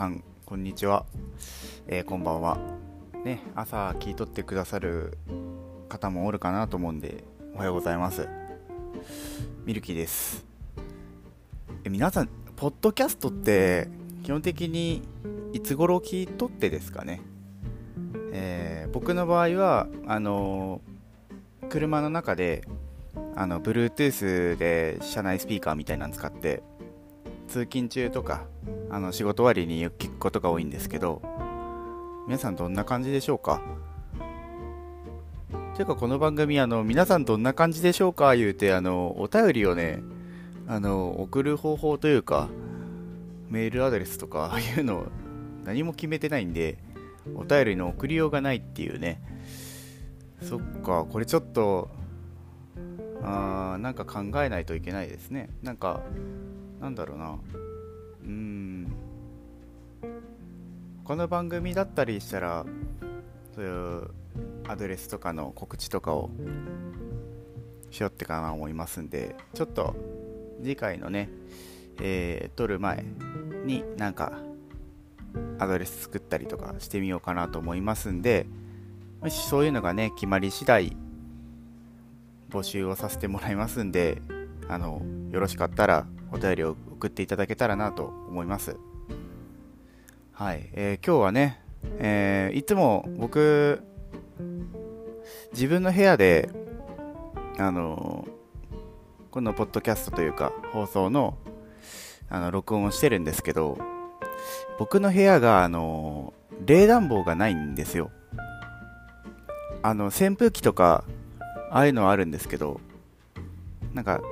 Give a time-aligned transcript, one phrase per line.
[0.00, 1.04] さんこんにちは、
[1.86, 2.56] えー、こんばんは。
[3.22, 5.18] ね朝聞いとってくださる
[5.90, 7.22] 方もおるかなと思うんで
[7.54, 8.26] おはようございます。
[9.66, 10.46] ミルキーです。
[11.84, 13.90] え皆さんポッドキャストって
[14.22, 15.02] 基本的に
[15.52, 17.20] いつ頃聞いとってですかね、
[18.32, 22.66] えー、僕の場合はあのー、車の中で
[23.36, 26.62] あの Bluetooth で車内スピーカーみたいなの使って
[27.48, 28.46] 通勤中とか
[28.90, 31.22] あの仕事終わりに聞くことが多いんですけど
[32.26, 33.60] 皆さんどんな感じでしょうか？
[35.76, 38.34] ていうかこの番組あの皆さんどんな感じでしょうか？
[38.36, 40.00] 言うてあのお便りをね
[40.66, 42.48] あの送る方法というか
[43.48, 45.06] メールアドレスとかああ いうのを
[45.64, 46.78] 何も決めてないんで
[47.34, 49.20] お便りの送りようがないっていうね。
[50.42, 51.90] そっかこれちょっと
[53.22, 55.50] あーなんか考えないといけないですね。
[55.62, 56.00] なんか
[56.80, 57.38] なんだろうな。
[58.24, 58.79] うーん。
[61.10, 62.64] この番組だったりしたら
[63.52, 64.10] そういう
[64.68, 66.30] アドレスとかの告知とかを
[67.90, 69.96] しようってかな思いますんでちょっと
[70.62, 71.28] 次回のね、
[72.00, 73.04] えー、撮る前
[73.64, 74.38] になんか
[75.58, 78.46] アドレス作ったりとかしてみようかなと思いますんで
[79.20, 80.96] もしそういうのがね決まり次第
[82.50, 84.22] 募集をさせてもらいますんで
[84.68, 85.02] あの
[85.32, 88.76] よろしかったらお便りを送っていただけたらなと思います。
[90.40, 91.60] はい、えー、今日はね、
[91.98, 93.82] えー、いつも僕
[95.52, 96.48] 自分の部屋で
[97.58, 98.26] あの
[99.30, 101.36] このポッドキャストというか放送の
[102.30, 103.76] あの録音をしてるんですけど
[104.78, 106.32] 僕の部屋があの
[106.64, 108.10] 冷暖房がないんですよ。
[109.82, 111.04] あの扇風機とか
[111.70, 112.80] ああいうのはあるんですけど
[113.92, 114.22] なんか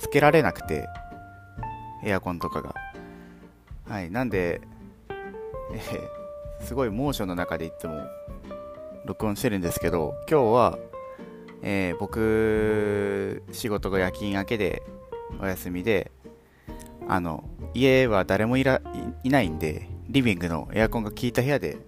[0.00, 0.86] つけられなくて
[2.04, 2.74] エアコンとかが。
[3.88, 4.10] はい。
[4.10, 4.60] なんで、
[5.72, 8.06] えー、すごい猛暑の中でいつも
[9.04, 10.78] 録音してるんですけど今日は、
[11.62, 14.82] えー、僕仕事が夜勤明けで
[15.40, 16.10] お休みで
[17.08, 18.80] あの家は誰もいら
[19.24, 21.78] いないんでリビングのエアコンが効いた部屋で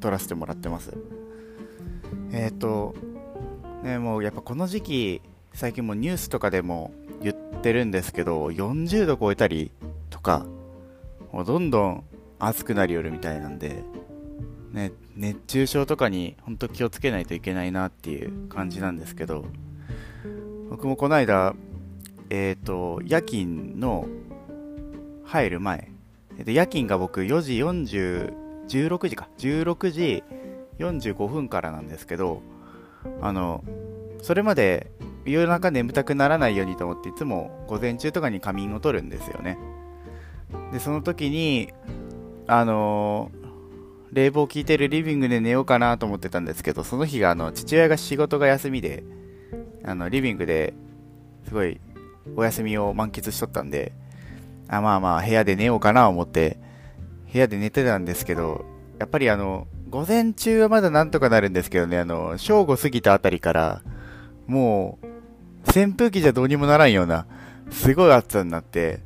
[0.00, 0.96] 撮らせてもらってます。
[2.32, 2.94] えっ、ー、と
[3.82, 5.22] ねもうやっぱこの時期
[5.52, 9.72] 最近もニュースとかでも言ってるんですけど40度超えたり
[10.08, 10.46] とか
[11.32, 12.04] もうどんどん
[12.40, 13.84] 暑くなりよるみたいなんで、
[14.72, 19.44] ね、熱中症とかに本当気をつけないといけないなっていう感じなんですけど
[20.70, 21.54] 僕もこの間
[22.30, 24.06] えっ、ー、と夜勤の
[25.24, 25.92] 入る前
[26.38, 28.32] で夜勤が僕4時40
[28.68, 30.24] 16時か16時
[30.78, 32.40] 45分からなんですけど
[33.20, 33.64] あの
[34.22, 34.90] それまで
[35.24, 39.58] 夜中眠たくならないようにと思っていつも午前中とかに仮眠を取るんですよね。
[40.72, 41.72] でその時に
[42.52, 49.04] あのー、冷房効いてるリビングで寝ようかなと思ってたんですけどその日があの父親が仕事が休みで
[49.84, 50.74] あのリビングで
[51.46, 51.80] すごい
[52.36, 53.92] お休みを満喫しとったんで
[54.68, 56.58] あまあまあ部屋で寝ようかなと思って
[57.32, 58.64] 部屋で寝てたんですけど
[58.98, 63.82] やっぱりあの午前中はまだなんとかなるんですけどねあの正午過ぎたあたりから
[64.48, 65.06] もう
[65.68, 67.26] 扇風機じゃどうにもならんような、
[67.70, 69.00] すごい暑さになって、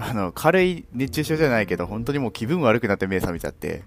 [0.00, 3.82] あの、軽い熱中症じゃないけど、本当にもう気分悪くなって目覚めちゃって、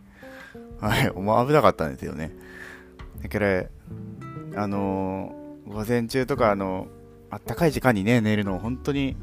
[0.82, 2.32] はい、もう危なかったんですよね。
[3.24, 3.64] だから、
[4.58, 6.88] あのー、午前中とか、あの、
[7.30, 9.16] あったかい時間にね、寝るの本当に、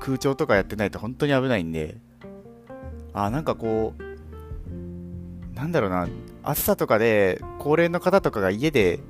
[0.00, 1.98] 空調とかやってないと本当に危ないんで、
[3.12, 6.08] あ、なんかこう、なんだろうな、
[6.42, 9.00] 暑さとかで、高齢の方とかが家で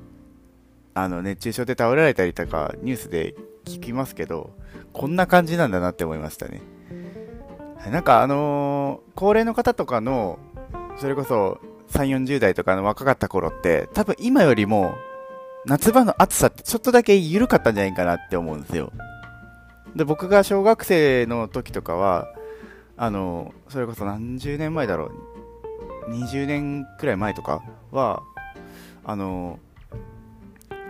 [0.93, 3.35] あの熱中症で倒れられたりとかニュースで
[3.65, 4.51] 聞きますけど、
[4.93, 6.61] こんな感じなんだなって思いましたね。
[7.91, 10.39] なんかあのー、高齢の方とかの、
[10.97, 11.59] それこそ
[11.91, 14.93] 3、40代とかの若かった頃って、多分今よりも
[15.65, 18.91] 夏場の暑さってちょっとだけ緩かったんじゃないかなって思うんですよ。
[19.95, 22.27] で、僕が小学生の時とかは、
[22.97, 25.11] あのー、それこそ何十年前だろ
[26.07, 27.61] う、20年くらい前とか
[27.91, 28.21] は、
[29.03, 29.71] あのー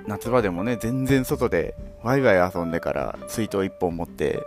[0.07, 4.43] 夏場でもね、全然外でワイワイ遊んでから水筒1本持って、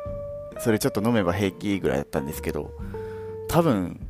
[0.58, 2.72] それちょっと飲めば平気ぐらいだったんですけど、
[3.48, 4.00] 多分、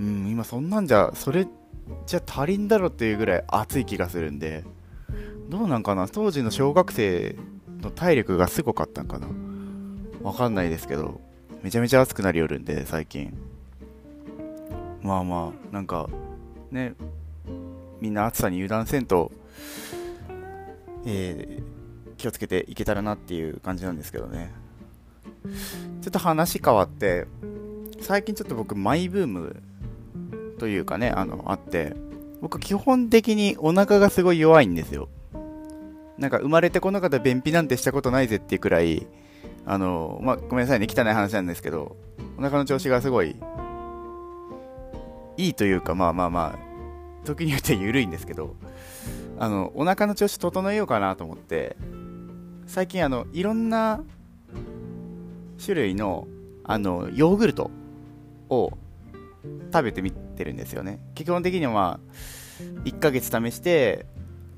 [0.00, 1.46] うん、今そんなんじゃ、それ
[2.06, 4.64] じゃ足りんだろっていうぐらい暑い気がするんで、
[5.48, 6.08] どうなんかな？
[6.08, 7.34] 当時の小学生
[7.80, 9.26] の体力がすごかったんかな？
[10.22, 11.20] わかんないですけど、
[11.62, 13.36] めちゃめちゃ暑くなりよるんで、最近。
[15.02, 16.10] まあまあ、なんか、
[16.70, 16.94] ね、
[18.00, 19.32] みんな暑さに油断せんと、
[21.10, 24.52] えー、気をつけていけたらなっていう感じなんですけどね。
[26.02, 27.26] ちょっと話変わって
[28.00, 29.62] 最近ちょっと僕マイブーム
[30.58, 31.94] というかねあのあって
[32.40, 35.08] 僕基本的にお腹がすごい弱いんですよ
[36.18, 39.06] なんか生まれてこの方便秘なんてしたことないぜっていうくらい
[39.66, 41.96] あのまあごめんなさいね汚い話なんですけど
[42.38, 43.36] お腹の調子がすごい
[45.36, 48.54] いいというかまあまあまあ時によって緩いんですけど
[49.38, 51.76] あのお腹の調子整えようかなと思って
[52.66, 54.02] 最近あのいろんな
[55.64, 56.26] 種類の
[56.64, 57.70] あのヨーグルト
[58.50, 58.72] を
[59.72, 61.00] 食べてみてるんですよね。
[61.14, 62.18] 基本的にはまあ
[62.84, 64.06] 1ヶ月試して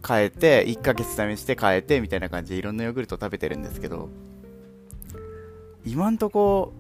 [0.06, 4.09] 変えて1ヶ月試して変えてみたいな感じでいろんなヨーグルトを食べてるんですけど
[5.85, 6.73] 今んとこ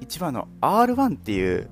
[0.00, 1.68] 一番の R1 っていう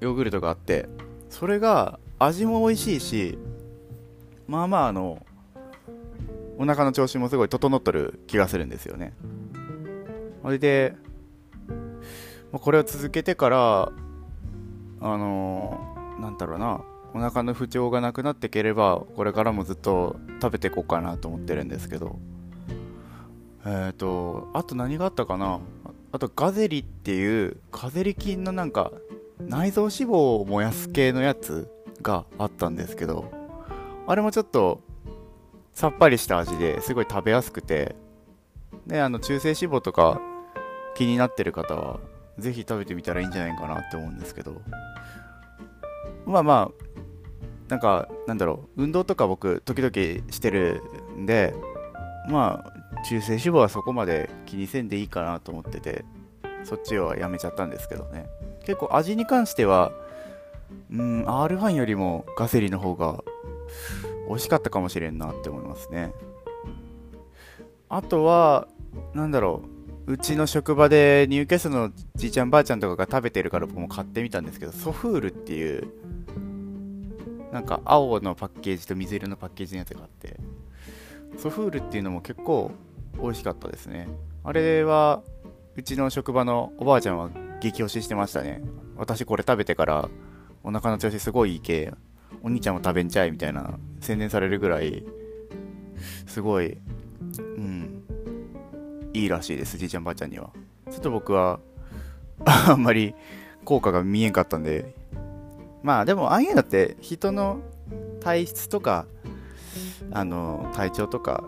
[0.00, 0.88] ヨーグルトがあって
[1.30, 3.38] それが味も美味しいし
[4.46, 5.24] まあまああの
[6.58, 9.12] お腹の調子もすごい整っとる気がするんですよね。
[10.42, 10.94] それで
[12.52, 13.92] これを続けてから
[15.00, 16.82] あの、なんだろうな
[17.12, 22.18] お腹の不調がなくなっていければこれからもずっと食べていこうかなと思ってるんですけど。
[23.66, 25.60] えっ、ー、とあと何があったかな？
[26.12, 28.92] あとガゼリっていうガゼリ菌のなんか
[29.40, 31.68] 内臓脂肪を燃やす系のやつ
[32.02, 33.30] があったんですけど
[34.06, 34.80] あれもちょっと
[35.72, 37.96] さっぱりした味ですごい食べやすくて
[38.86, 40.20] であの中性脂肪とか
[40.94, 42.00] 気になってる方は
[42.38, 44.60] ぜひ食べてみたらいいんじゃないかなって思うんですけど
[46.26, 46.84] まあまあ
[47.68, 49.92] なんかなんだろう運動とか僕時々
[50.30, 50.82] してる
[51.16, 51.54] んで
[52.28, 56.04] まあ中性脂肪はそこまで気にせんでいいかなと思ってて
[56.64, 58.26] そっちはやめちゃったんですけどね。
[58.64, 59.92] 結構味に関しては
[60.90, 63.22] うん R1 よりもガセリの方が
[64.28, 66.12] 美味しかったかもしれんなって思いますね。
[67.88, 68.68] あとは
[69.12, 69.62] なんだろ
[70.06, 75.88] ううちの職場でニューキャスのじいちゃんばあちゃんとかが食べてるから僕も買ってみたんですけどソフールっていう
[77.52, 80.36] なんか青のパッケージと水色のパッケージのやつがあって
[81.38, 82.72] ソフールっていうのも結構
[83.20, 84.08] 美味しかったですね。
[84.42, 85.22] あれは
[85.76, 88.62] うちの職場のおばあちゃんは激推ししてましたね。
[88.96, 90.08] 私これ食べてから
[90.64, 91.92] お腹の調子すごいいいけ
[92.42, 95.04] お兄ちゃんも食べんちゃいみたいな宣伝されるぐらい
[96.26, 96.78] すごい
[97.38, 98.02] うん
[99.12, 100.50] いいらしいですじいちゃんばあちゃんには。
[100.90, 101.60] ちょっと僕は
[102.44, 103.14] あんまり
[103.64, 104.94] 効果が見えんかったんで。
[105.82, 107.60] まあでもああいうのって人の
[108.20, 109.06] 体質とか
[110.12, 111.44] あの体調とか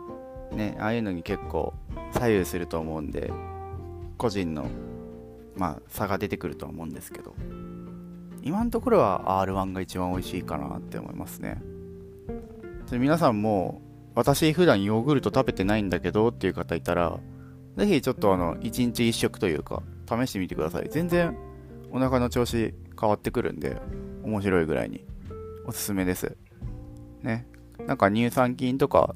[0.52, 1.72] ねああいうのに結構
[2.12, 3.32] 左右すると思うんで
[4.18, 4.66] 個人の
[5.56, 7.34] まあ差が出てくるとは思うんですけど。
[8.42, 11.60] 今のところは R1 が一番美味しいかなって思いますね。
[12.92, 13.82] 皆さんも
[14.14, 17.18] 私普段ヨーグルト食べてないんだけどっていう方いたら
[17.76, 20.88] ぜひちょっとあの1日1食というか試してみてください。
[20.90, 21.36] 全然
[21.90, 23.80] お腹の調子変わってくるんで
[24.22, 25.04] 面白いぐらいに
[25.66, 26.36] おすすめです。
[27.22, 27.46] ね。
[27.86, 29.14] なんか乳酸菌とか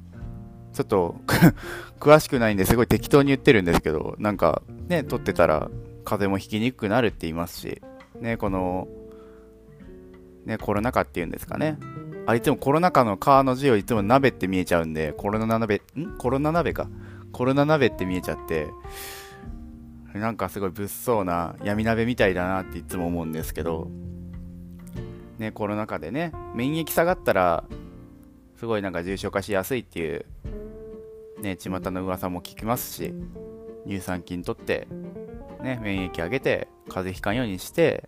[0.73, 1.15] ちょっと
[1.99, 5.69] 詳しくないんですごい適当に言ってるんですけどなんかね取ってたら
[6.03, 7.81] 風邪もひきにくくなるって言いますし
[8.19, 8.87] ねこの
[10.45, 11.77] ねコロナ禍っていうんですかね。
[12.25, 16.17] あいつもコロナ禍の「カの字をいつも鍋って見えちゃうんでコロナ鍋ん？
[16.17, 16.87] コロナ鍋か。
[17.31, 18.67] コロナ鍋って見えちゃって
[20.13, 23.89] なんかすごい物騒な闇鍋みたいだなっていつも思うんですけど
[25.39, 27.63] ね、コロナ禍でね、免疫下がったら、
[28.57, 30.23] すごいなんか重症化しやすいっていう、
[31.41, 33.11] ね、巷の噂も聞きますし、
[33.87, 34.87] 乳酸菌とって、
[35.63, 38.07] ね、免疫上げて、風邪ひかんようにして、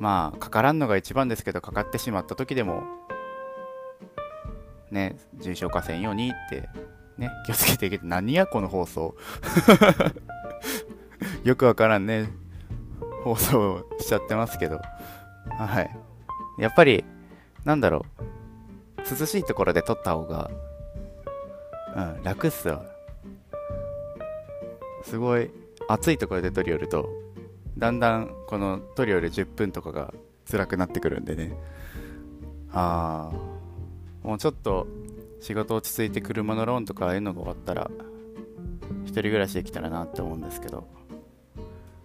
[0.00, 2.84] まあ、かからんのが一番ですけど、かかってしまった時でも、
[4.90, 6.68] ね、重症化せんようにって、
[7.18, 9.16] ね、気をつけていけて、何やこの放送。
[11.44, 12.30] よくわからんね、
[13.24, 14.80] 放送しちゃってますけど。
[15.58, 15.90] はい。
[16.58, 17.04] やっぱり、
[17.64, 18.38] なんだろう。
[19.18, 20.50] 涼しいところで撮った方が、
[21.96, 22.84] うん、楽っすわ。
[25.02, 25.50] すごい、
[25.88, 27.08] 暑いところで撮り寄ると、
[27.78, 30.12] だんだんこの撮り寄る10分とかが
[30.50, 31.56] 辛くなってくるんでね。
[32.72, 34.86] ああ、もうちょっと
[35.40, 37.90] 仕事落ち着いて車のローンとかああいうのが終わったら、
[39.04, 40.88] 一人暮らしできたらなって思うんですけど。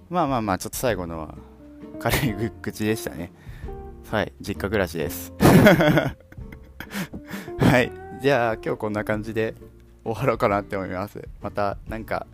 [0.10, 1.36] まあまあまあ、ちょっと最後のは
[2.00, 2.16] 軽
[2.46, 3.32] い口でしたね。
[4.12, 5.34] はい、実家暮らしです。
[7.58, 9.56] はい、じゃあ今日こんな感じで
[10.04, 11.28] 終わろうかなって思います。
[11.42, 12.28] またなんか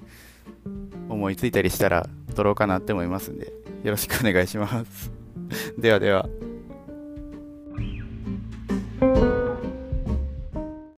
[1.07, 3.47] 思いついたりしたら撮ろうかなって思いますんで、
[3.83, 5.11] よろしくお願いします。
[5.77, 6.29] ではでは。